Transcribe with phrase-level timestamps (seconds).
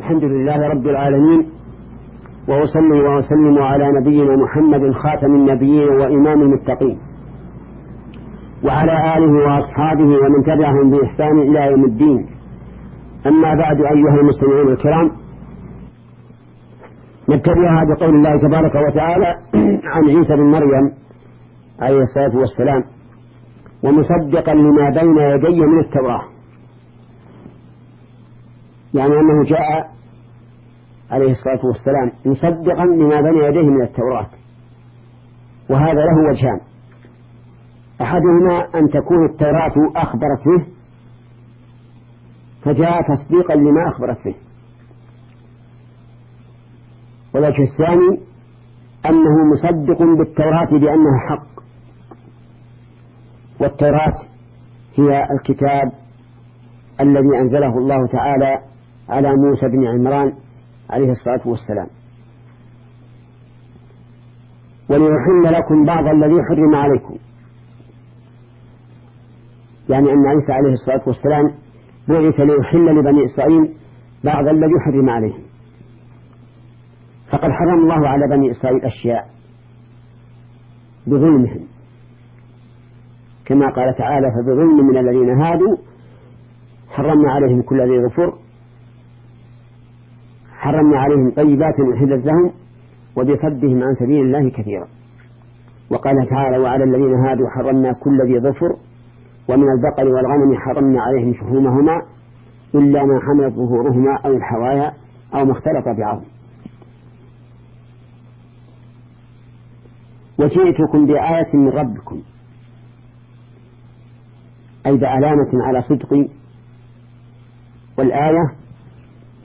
[0.00, 1.40] الحمد لله رب العالمين
[2.48, 6.98] وأصلي وأسلم على نبينا محمد خاتم النبيين وإمام المتقين
[8.64, 12.26] وعلى آله وأصحابه ومن تبعهم بإحسان إلى يوم الدين.
[13.26, 15.10] أما بعد أيها المستمعون الكرام
[17.28, 19.30] نبتدئها بقول الله تبارك وتعالى
[19.92, 20.86] عن عيسى بن مريم
[21.80, 22.82] عليه الصلاة والسلام
[23.84, 26.24] ومصدقا لما بين يدي من التوراة.
[28.94, 29.90] يعني أنه جاء
[31.10, 34.30] عليه الصلاة والسلام مصدقا لما بين يديه من التوراة.
[35.70, 36.60] وهذا له وجهان.
[38.00, 40.66] أحدهما أن تكون التوراة أخبرت به
[42.62, 44.34] فجاء تصديقا لما أخبرت به.
[47.34, 48.20] والوجه الثاني
[49.06, 51.62] أنه مصدق بالتوراة بأنها حق.
[53.60, 54.18] والتوراة
[54.98, 55.92] هي الكتاب
[57.00, 58.69] الذي أنزله الله تعالى
[59.10, 60.32] على موسى بن عمران
[60.90, 61.86] عليه الصلاة والسلام.
[64.90, 67.16] وليحل لكم بعض الذي حرم عليكم.
[69.88, 71.54] يعني أن عيسى عليه الصلاة والسلام
[72.08, 73.74] بعث ليحل لبني إسرائيل
[74.24, 75.42] بعض الذي حرم عليهم.
[77.30, 79.30] فقد حرم الله على بني إسرائيل أشياء
[81.06, 81.66] بظلمهم.
[83.44, 85.76] كما قال تعالى فبظلم من الذين هادوا
[86.88, 88.38] حرمنا عليهم كل ذي ظفر
[90.60, 92.50] حرمنا عليهم طيبات أحلت لهم
[93.16, 94.86] وبصدهم عن سبيل الله كثيرا.
[95.90, 98.76] وقال تعالى وعلى الذين هادوا حرمنا كل ذي ظفر
[99.48, 102.02] ومن البقر والغنم حرمنا عليهم شحومهما
[102.74, 104.92] إلا ما حملت ظهورهما أو الحوايا
[105.34, 106.24] أو ما اختلط بعظم
[110.38, 112.22] وجئتكم بآية من ربكم
[114.86, 116.28] أي بعلامة على صدق
[117.98, 118.59] والآية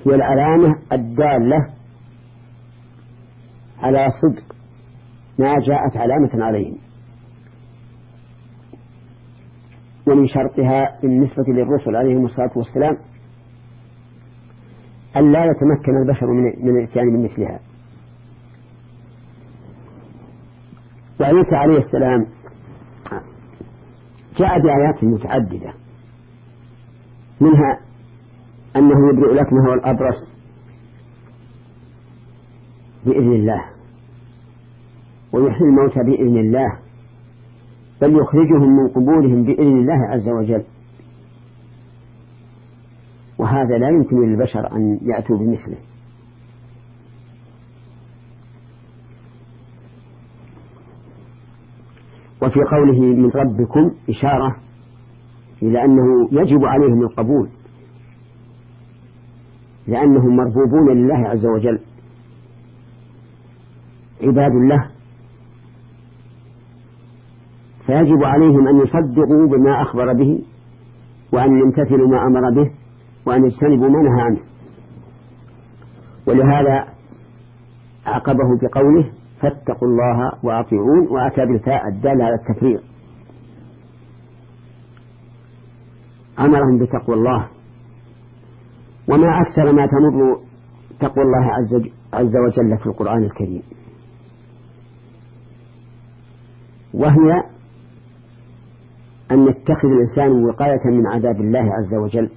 [0.07, 1.69] هي العلامة الدالة
[3.79, 4.55] على صدق
[5.39, 6.73] ما جاءت علامة عليه
[10.07, 12.97] ومن شرطها بالنسبة للرسل عليهم الصلاة والسلام
[15.17, 16.25] أن لا يتمكن البشر
[16.63, 17.59] من الإتيان بمثلها.
[21.19, 22.27] وعيسى عليه السلام
[24.37, 25.73] جاء بآيات متعددة
[27.41, 27.79] منها
[28.75, 30.29] أنه يبرئ الأكمه والأبرص
[33.05, 33.65] بإذن الله.
[35.33, 36.77] ويحيي الموتى بإذن الله.
[38.01, 40.63] بل يخرجهم من قبورهم بإذن الله عز وجل.
[43.37, 45.77] وهذا لا يمكن للبشر أن يأتوا بمثله.
[52.41, 54.55] وفي قوله من ربكم إشارة
[55.61, 57.49] إلى أنه يجب عليهم القبول.
[59.87, 61.79] لأنهم مربوبون لله عز وجل.
[64.21, 64.89] عباد الله
[67.85, 70.39] فيجب عليهم أن يصدقوا بما أخبر به
[71.33, 72.71] وأن يمتثلوا ما أمر به
[73.25, 74.39] وأن يجتنبوا ما نهى عنه.
[76.27, 76.87] ولهذا
[78.05, 82.83] عقبه بقوله فاتقوا الله وأطيعون وأتى بالفاء الدالة على التفريق.
[86.39, 87.47] أمرهم بتقوى الله.
[89.09, 90.39] وما أكثر ما تمر
[90.99, 91.53] تقوى الله
[92.13, 93.61] عز وجل في القرآن الكريم.
[96.93, 97.43] وهي
[99.31, 102.29] أن يتخذ الإنسان وقاية من عذاب الله عز وجل.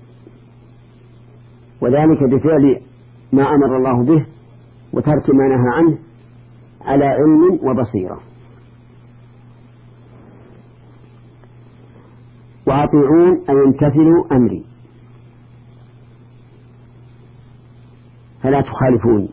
[1.80, 2.80] وذلك بفعل
[3.32, 4.26] ما أمر الله به
[4.92, 5.98] وترك ما نهى عنه
[6.82, 8.20] على علم وبصيرة.
[12.66, 14.64] وأطيعون أن يمتثلوا أمري.
[18.42, 19.28] فلا تخالفوني.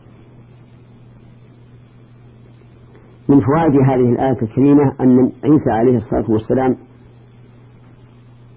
[3.28, 6.76] من فوائد هذه الآية الكريمة أن عيسى عليه الصلاة والسلام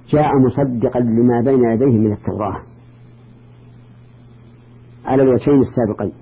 [0.10, 2.62] جاء مصدقا لما بين يديه من التوراة.
[5.06, 6.14] على الوجهين السابقين.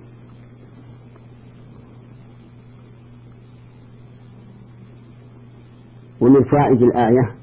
[6.20, 7.34] ومن فائد الآية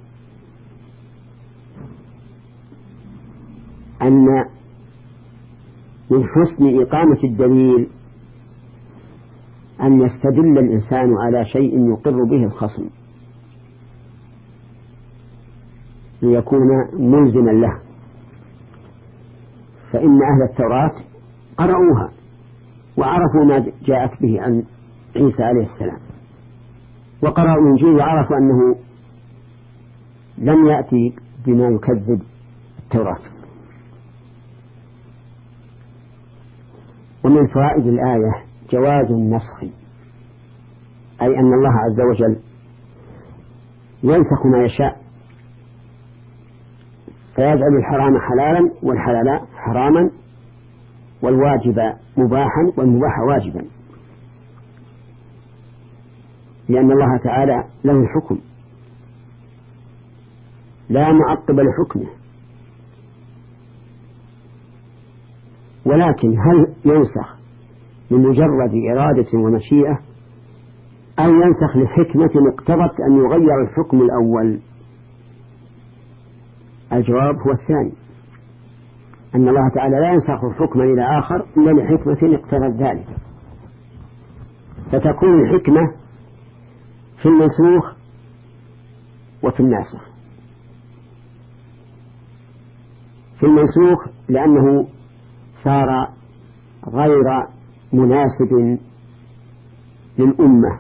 [4.02, 4.46] أن
[6.12, 7.88] من حسن إقامة الدليل
[9.82, 12.86] أن يستدل الإنسان على شيء يقر به الخصم
[16.22, 17.80] ليكون ملزما له.
[19.92, 20.92] فإن أهل التوراة
[21.58, 22.12] قرأوها
[22.98, 24.64] وعرفوا ما جاءت به عن
[25.16, 26.00] عيسى عليه السلام.
[27.24, 28.76] وقرأوا الإنجيل وعرفوا أنه
[30.38, 31.16] لم يأتي
[31.46, 32.22] بما يكذب
[32.80, 33.35] التوراة.
[37.36, 39.64] ومن فوائد الآية جواز النسخ
[41.22, 42.40] أي أن الله عز وجل
[44.04, 44.98] ينسخ ما يشاء
[47.36, 50.12] فيجعل الحرام حلالا والحلال حراما
[51.22, 53.66] والواجب مباحا والمباح واجبا.
[56.70, 58.40] لأن الله تعالى له الحكم
[60.90, 62.08] لا معقب لحكمه.
[65.86, 67.36] ولكن هل ينسخ
[68.12, 70.00] لمجرد إرادة ومشيئة
[71.20, 74.60] أو ينسخ لحكمة اقتضت أن يغير الحكم الأول؟
[76.94, 77.92] الجواب هو الثاني
[79.36, 83.08] أن الله تعالى لا ينسخ حكما إلى آخر إلا لحكمة اقتضت ذلك.
[84.92, 85.82] فتكون الحكمة
[87.22, 87.94] في المنسوخ
[89.44, 90.02] وفي الناسخ.
[93.40, 94.88] في المنسوخ لأنه
[95.66, 96.10] صار
[96.88, 97.48] غير
[97.94, 98.80] مناسب
[100.20, 100.80] للأمة.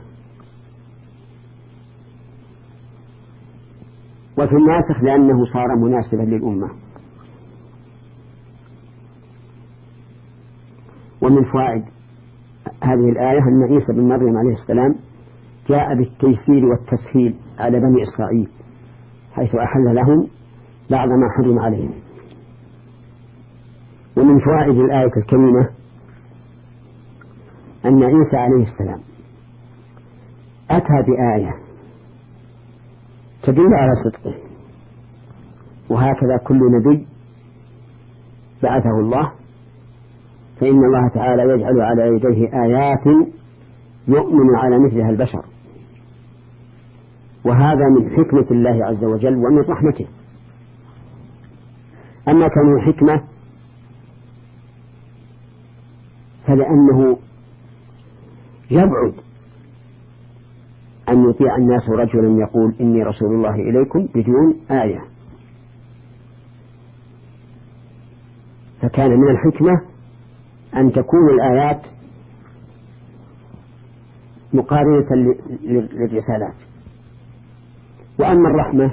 [4.37, 6.69] وفي الناسخ لأنه صار مناسبا للأمة.
[11.21, 11.83] ومن فوائد
[12.83, 14.95] هذه الآية أن عيسى بن مريم عليه السلام
[15.69, 18.49] جاء بالتيسير والتسهيل على بني إسرائيل
[19.33, 20.27] حيث أحل لهم
[20.91, 22.04] بعض ما حرم عليهم.
[24.17, 25.69] ومن فوائد الآية الكريمة
[27.85, 28.99] أن عيسى عليه السلام
[30.71, 31.55] أتى بآية
[33.43, 34.35] تدل على صدقه
[35.89, 37.07] وهكذا كل نبي
[38.63, 39.31] بعثه الله
[40.59, 43.27] فإن الله تعالى يجعل على يديه آيات
[44.07, 45.45] يؤمن على مثلها البشر.
[47.45, 50.05] وهذا من حكمة الله عز وجل ومن رحمته.
[52.27, 53.34] أما كان حكمة
[56.47, 57.17] فلأنه
[58.71, 59.13] يبعد
[61.09, 65.01] أن يطيع الناس رجلا يقول إني رسول الله إليكم بدون آية.
[68.81, 69.81] فكان من الحكمة
[70.75, 71.81] أن تكون الآيات
[74.53, 76.55] مقارنة للرسالات.
[78.19, 78.91] وأما الرحمة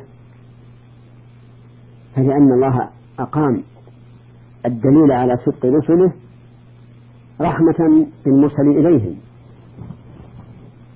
[2.17, 2.89] فلأن الله
[3.19, 3.63] أقام
[4.67, 6.13] الدليل على صدق رسله
[7.43, 9.17] رحمة بالمرسل إليهم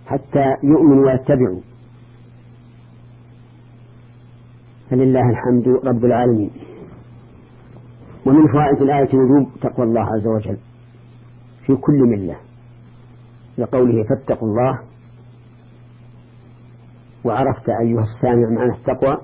[0.07, 1.61] حتى يؤمنوا ويتبعوا.
[4.91, 6.51] فلله الحمد رب العالمين.
[8.27, 10.59] ومن فوائد الآية وجوب تقوى الله عز وجل
[11.67, 12.37] في كل ملة.
[13.59, 14.81] لقوله فاتقوا الله
[17.25, 19.17] وعرفت أيها السامع معنى التقوى.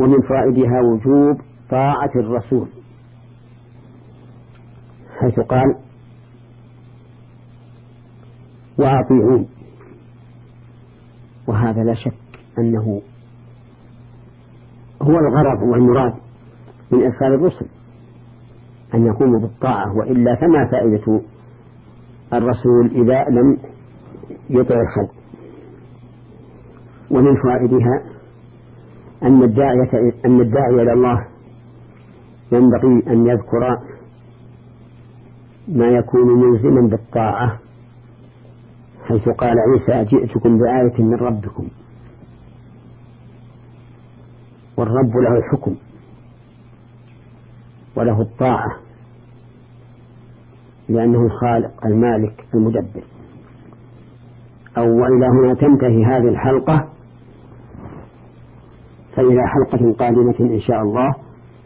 [0.00, 1.40] ومن فوائدها وجوب
[1.70, 2.68] طاعة الرسول.
[5.20, 5.76] حيث قال
[8.78, 9.48] وأطيعون.
[11.46, 12.14] وهذا لا شك
[12.58, 13.02] أنه
[15.02, 16.14] هو الغرض والمراد
[16.90, 17.66] من إرسال الرسل
[18.94, 21.20] أن يقوموا بالطاعة وإلا فما فائدة
[22.32, 23.58] الرسول إذا لم
[24.50, 25.14] يطع الخلق.
[27.10, 28.02] ومن فوائدها
[29.22, 31.26] أن الداعية أن الداعي إلى الله
[32.52, 33.91] ينبغي أن يذكر
[35.68, 37.58] ما يكون ملزما بالطاعة
[39.08, 41.68] حيث قال عيسى جئتكم بآية من ربكم.
[44.76, 45.74] والرب له الحكم
[47.96, 48.76] وله الطاعة
[50.88, 53.04] لأنه الخالق المالك المدبر.
[54.76, 56.88] أو وإلى هنا تنتهي هذه الحلقة
[59.16, 61.14] فإلى حلقة قادمة إن شاء الله.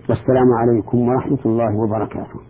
[0.08, 2.40] والسلام عليكم ورحمة الله وبركاته.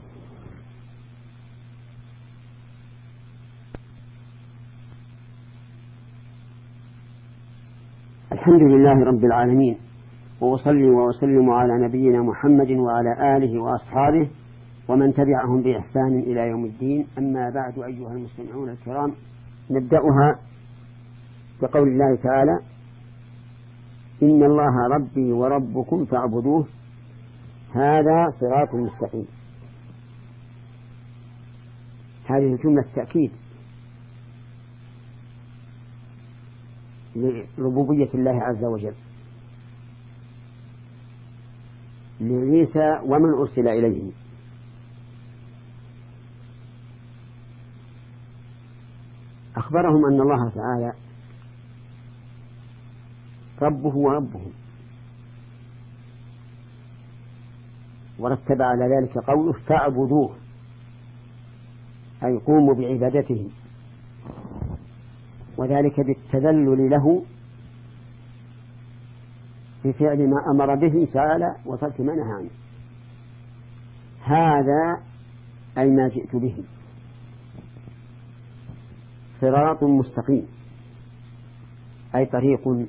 [8.46, 9.76] الحمد لله رب العالمين.
[10.40, 14.30] وأصلي وأسلم على نبينا محمد وعلى آله وأصحابه
[14.88, 17.06] ومن تبعهم بإحسان إلى يوم الدين.
[17.18, 19.12] أما بعد أيها المستمعون الكرام
[19.70, 20.38] نبدأها
[21.62, 22.58] بقول الله تعالى
[24.22, 26.66] إن الله ربي وربكم فاعبدوه
[27.74, 29.26] هذا صراط مستقيم.
[32.26, 33.30] هذه الجملة تأكيد.
[37.16, 38.94] لربوبية الله عز وجل.
[42.20, 44.10] لعيسى ومن أرسل إليه.
[49.56, 50.92] أخبرهم أن الله تعالى
[53.62, 54.52] ربه وربهم.
[58.18, 60.36] ورتب على ذلك قوله فاعبدوه.
[62.24, 63.50] أي قوموا بعبادته.
[65.56, 67.24] وذلك بالتذلل له
[69.84, 72.50] بفعل ما أمر به تعالى وترك ما نهى عنه.
[74.22, 75.02] هذا
[75.78, 76.64] أي ما جئت به.
[79.40, 80.46] صراط مستقيم.
[82.14, 82.86] أي طريق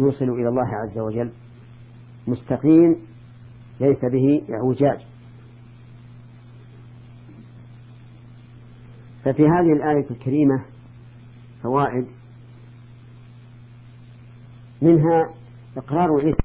[0.00, 1.30] يوصل إلى الله عز وجل.
[2.26, 2.96] مستقيم
[3.80, 5.00] ليس به اعوجاج.
[9.24, 10.64] ففي هذه الآية الكريمة
[11.62, 12.06] فوائد
[14.82, 15.30] منها
[15.76, 16.38] إقرار عيسى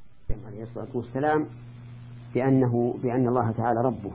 [0.48, 1.46] عليه الصلاة والسلام
[2.34, 4.12] بأنه بأن الله تعالى ربه.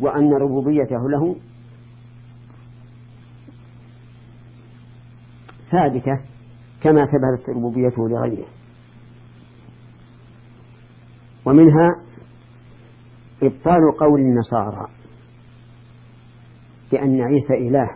[0.00, 1.36] وأن ربوبيته له
[5.70, 6.20] ثابتة
[6.82, 8.48] كما ثبتت ربوبيته لغيره.
[11.44, 12.00] ومنها
[13.42, 14.88] إبطال قول النصارى.
[16.92, 17.90] بأن عيسى إله.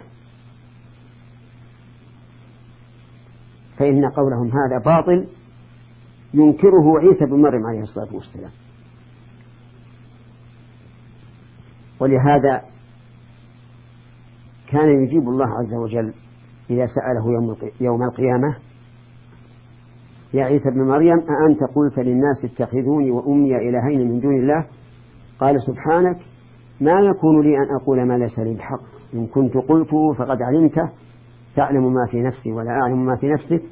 [3.78, 5.26] فإن قولهم هذا باطل
[6.34, 8.50] ينكره عيسى بن مريم عليه الصلاة والسلام.
[12.00, 12.62] ولهذا
[14.68, 16.14] كان يجيب الله عز وجل
[16.70, 18.56] إذا سأله يوم القيامة
[20.34, 24.66] يا عيسى ابن مريم أأنت قلت للناس اتخذوني وأمي إلهين من دون الله؟
[25.38, 26.16] قال سبحانك
[26.80, 28.80] ما يكون لي أن أقول ما ليس لي بحق
[29.14, 30.90] إن كنت قلته فقد علمته.
[31.56, 33.62] تعلم ما في نفسي ولا أعلم ما في نفسك.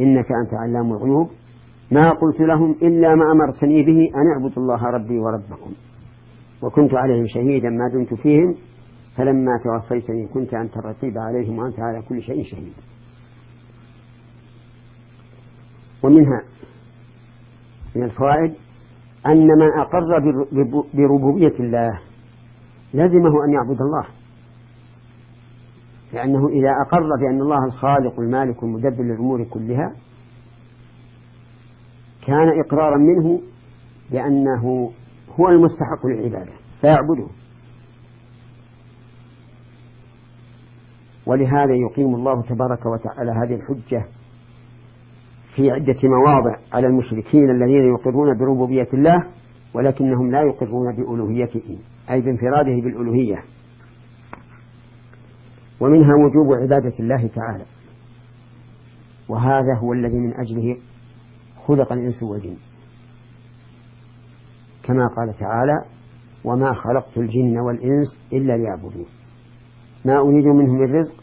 [0.00, 1.30] إنك أنت علام الغيوب.
[1.92, 5.70] ما قلت لهم إلا ما أمرتني به أن اعبدوا الله ربي وربكم.
[6.62, 8.54] وكنت عليهم شهيدا ما دمت فيهم.
[9.16, 12.72] فلما توفيتني كنت أنت الرقيب عليهم وأنت على كل شيء شهيد.
[16.02, 16.42] ومنها
[17.96, 18.54] من الفوائد
[19.26, 20.20] أن من أقر
[20.94, 21.98] بربوبية الله
[22.96, 24.04] لزمه أن يعبد الله.
[26.12, 29.92] لأنه إذا أقر بأن الله الخالق المالك المدبر للأمور كلها
[32.26, 33.40] كان إقرارا منه
[34.10, 34.90] بأنه
[35.40, 37.26] هو المستحق للعبادة فيعبده.
[41.26, 44.04] ولهذا يقيم الله تبارك وتعالى هذه الحجة
[45.54, 49.26] في عدة مواضع على المشركين الذين يقرون بربوبية الله
[49.74, 51.78] ولكنهم لا يقرون بألوهيته.
[52.10, 53.44] أي بانفراده بالألوهية.
[55.80, 57.64] ومنها وجوب عبادة الله تعالى.
[59.28, 60.76] وهذا هو الذي من أجله
[61.66, 62.56] خلق الإنس والجن.
[64.82, 65.84] كما قال تعالى
[66.44, 69.06] وما خلقت الجن والإنس إلا ليعبدون.
[70.04, 71.14] ما أريد منهم من رزق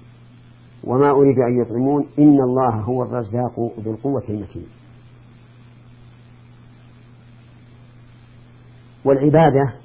[0.83, 4.67] وما أريد أن يطعمون إن الله هو الرزاق ذو القوة المتين.
[9.05, 9.82] والعبادة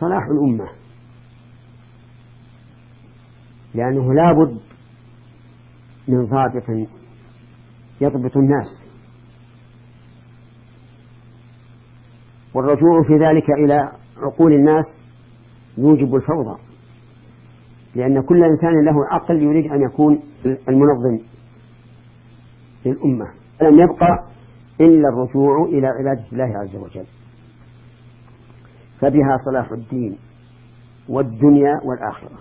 [0.00, 0.68] صلاح الأمة.
[3.74, 4.60] لأنه لا بد
[6.08, 6.88] من ضابط
[8.00, 8.82] يضبط الناس.
[12.54, 14.84] والرجوع في ذلك إلى عقول الناس
[15.78, 16.60] يوجب الفوضى.
[17.94, 21.18] لأن كل إنسان له عقل يريد أن يكون المنظم
[22.86, 23.26] للأمة.
[23.62, 24.26] لم يبقى
[24.80, 27.06] إلا الرجوع إلى عبادة الله عز وجل.
[29.00, 30.18] فبها صلاح الدين
[31.08, 32.38] والدنيا والآخرة.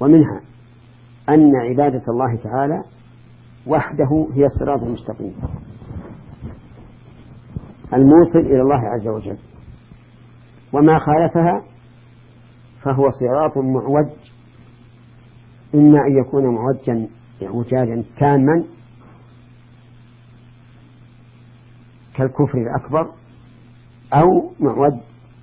[0.00, 0.40] ومنها
[1.28, 2.82] أن عبادة الله تعالى
[3.66, 5.34] وحده هي الصراط المستقيم.
[7.94, 9.38] الموصل إلى الله عز وجل.
[10.72, 11.62] وما خالفها
[12.82, 14.10] فهو صراط معوج.
[15.74, 17.08] إما أن يكون معوجا
[17.42, 18.64] اعوجاجا تاما
[22.14, 23.10] كالكفر الأكبر
[24.12, 24.92] أو معوج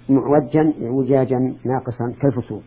[0.10, 2.64] معوجا اعوجاجا ناقصا كالفسوق.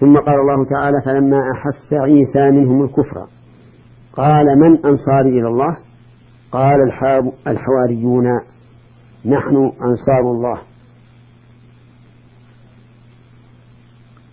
[0.00, 3.28] ثم قال الله تعالى فلما أحس عيسى منهم الكفر
[4.12, 5.76] قال من أنصاري إلى الله؟
[6.52, 6.76] قال
[7.46, 8.26] الحواريون
[9.24, 10.62] نحن أنصار الله.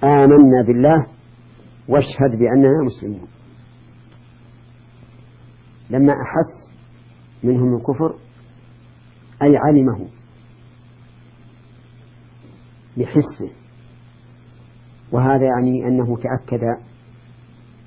[0.04, 1.08] آمنا بالله
[1.88, 3.28] واشهد بأننا مسلمون.
[5.90, 6.74] لما أحس
[7.44, 8.16] منهم الكفر
[9.42, 10.08] أي علمه
[13.00, 13.52] بحسه
[15.12, 16.62] وهذا يعني أنه تأكد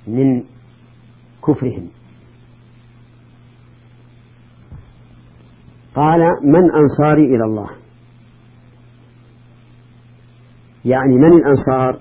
[0.07, 0.43] من
[1.47, 1.89] كفرهم.
[5.95, 7.71] قال من أنصاري إلى الله.
[10.85, 12.01] يعني من الأنصار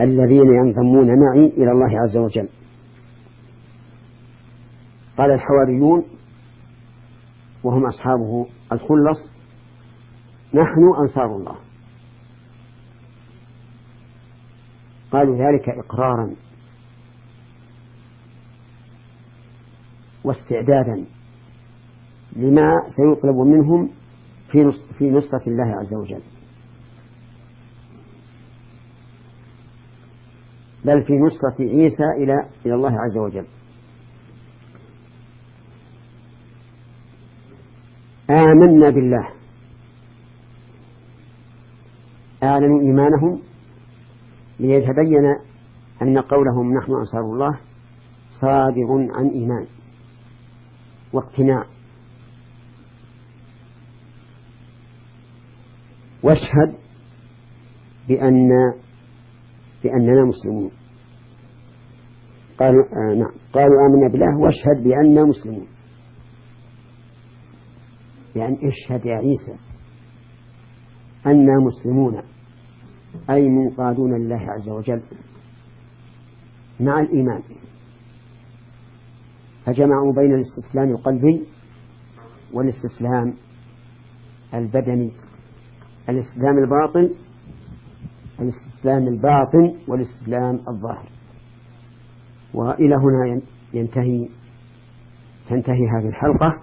[0.00, 2.48] الذين ينضمون معي إلى الله عز وجل.
[5.18, 6.04] قال الحواريون
[7.64, 9.30] وهم أصحابه الخلص.
[10.54, 11.67] نحن أنصار الله.
[15.12, 16.34] قالوا ذلك إقرارا
[20.24, 21.04] واستعدادا
[22.36, 23.90] لما سيطلب منهم
[24.50, 26.22] في في نصرة الله عز وجل.
[30.84, 33.46] بل في نصرة عيسى إلى إلى الله عز وجل.
[38.30, 39.28] آمنا بالله.
[42.42, 43.42] أعلنوا إيمانهم.
[44.60, 45.24] ليتبين
[46.02, 47.60] أن قولهم نحن أنصار الله
[48.40, 49.66] صادر عن إيمان
[51.12, 51.64] واقتناع.
[56.22, 56.74] واشهد
[58.08, 58.48] بأن
[59.84, 60.70] بأننا مسلمون.
[62.60, 63.32] قالوا آه نعم.
[63.52, 65.66] قالوا آمنا بالله واشهد بأننا مسلمون.
[68.36, 69.56] يعني اشهد يا عيسى
[71.26, 72.22] أنا مسلمون.
[73.30, 75.02] أي منقادون لله عز وجل
[76.80, 77.42] مع الإيمان.
[79.66, 81.46] فجمعوا بين الاستسلام القلبي
[82.52, 83.34] والاستسلام
[84.54, 85.12] البدني.
[86.08, 87.10] الاستسلام الباطن
[88.40, 91.08] الاستسلام الباطن والاستسلام الظاهر.
[92.54, 93.40] وإلى هنا
[93.74, 94.28] ينتهي
[95.48, 96.58] تنتهي هذه الحلقة.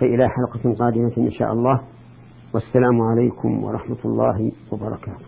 [0.00, 1.93] فإلى حلقة قادمة إن شاء الله.
[2.54, 5.26] والسلام عليكم ورحمة الله وبركاته.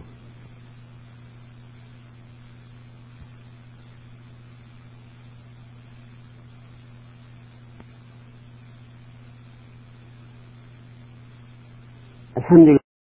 [12.37, 12.86] الحمد لله.